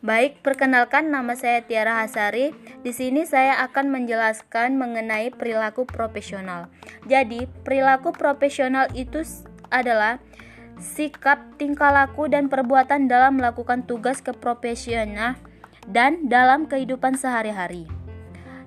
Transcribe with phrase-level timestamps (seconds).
[0.00, 2.56] Baik, perkenalkan nama saya Tiara Hasari.
[2.80, 6.72] Di sini saya akan menjelaskan mengenai perilaku profesional.
[7.04, 9.20] Jadi, perilaku profesional itu
[9.68, 10.16] adalah
[10.80, 15.36] sikap, tingkah laku dan perbuatan dalam melakukan tugas keprofesional
[15.84, 17.84] dan dalam kehidupan sehari-hari.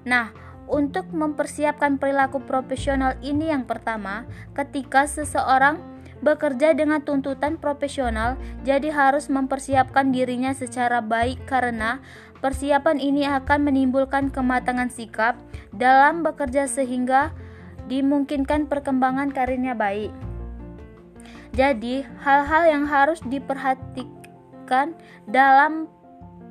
[0.05, 0.29] Nah,
[0.69, 5.81] untuk mempersiapkan perilaku profesional ini yang pertama, ketika seseorang
[6.23, 11.99] bekerja dengan tuntutan profesional, jadi harus mempersiapkan dirinya secara baik karena
[12.39, 15.35] persiapan ini akan menimbulkan kematangan sikap
[15.75, 17.35] dalam bekerja sehingga
[17.91, 20.11] dimungkinkan perkembangan karirnya baik.
[21.53, 24.97] Jadi, hal-hal yang harus diperhatikan
[25.29, 25.85] dalam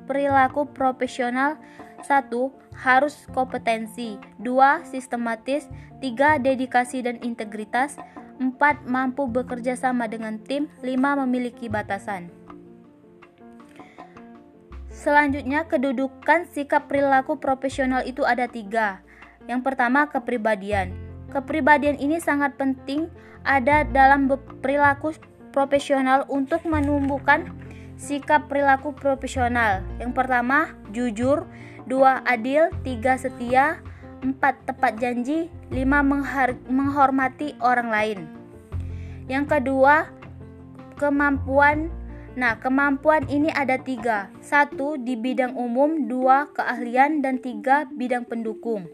[0.07, 1.59] perilaku profesional.
[2.03, 5.67] Satu harus kompetensi, dua sistematis,
[6.03, 7.95] tiga dedikasi dan integritas,
[8.41, 8.85] 4.
[8.89, 11.21] Mampu bekerja sama dengan tim 5.
[11.25, 12.31] Memiliki batasan
[14.93, 19.03] Selanjutnya, kedudukan sikap perilaku profesional itu ada tiga.
[19.49, 20.95] Yang pertama, kepribadian.
[21.33, 23.09] Kepribadian ini sangat penting
[23.43, 24.31] ada dalam
[24.63, 25.11] perilaku
[25.51, 27.51] profesional untuk menumbuhkan
[27.99, 29.83] sikap perilaku profesional.
[29.99, 31.49] Yang pertama, jujur,
[31.83, 33.83] dua adil, tiga setia,
[34.23, 34.39] 4.
[34.39, 35.83] Tepat janji 5.
[36.71, 38.19] Menghormati orang lain
[39.27, 40.07] Yang kedua
[40.95, 41.91] Kemampuan
[42.33, 44.33] Nah, kemampuan ini ada tiga.
[44.41, 48.89] Satu, di bidang umum, dua, keahlian, dan tiga, bidang pendukung.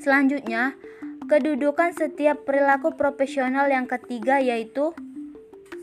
[0.00, 0.72] Selanjutnya,
[1.28, 4.96] kedudukan setiap perilaku profesional yang ketiga yaitu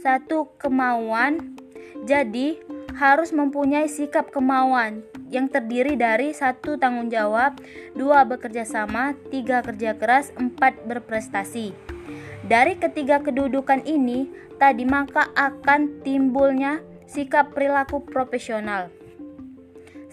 [0.02, 1.61] satu, kemauan.
[2.09, 2.58] Jadi,
[2.97, 7.57] harus mempunyai sikap kemauan yang terdiri dari satu tanggung jawab,
[7.97, 11.73] dua bekerja sama, tiga kerja keras, empat berprestasi.
[12.45, 14.29] Dari ketiga kedudukan ini,
[14.61, 18.93] tadi maka akan timbulnya sikap perilaku profesional.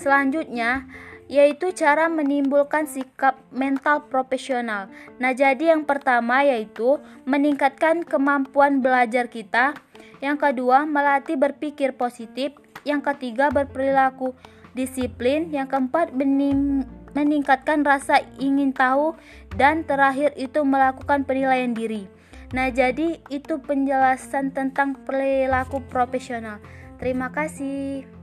[0.00, 0.88] Selanjutnya,
[1.32, 4.92] yaitu cara menimbulkan sikap mental profesional.
[5.16, 9.72] Nah, jadi yang pertama yaitu meningkatkan kemampuan belajar kita.
[10.20, 12.52] Yang kedua, melatih berpikir positif.
[12.84, 14.36] Yang ketiga, berperilaku
[14.72, 16.12] disiplin, yang keempat
[17.12, 19.16] meningkatkan rasa ingin tahu
[19.56, 22.08] dan terakhir itu melakukan penilaian diri.
[22.52, 26.60] Nah, jadi itu penjelasan tentang perilaku profesional.
[27.00, 28.21] Terima kasih.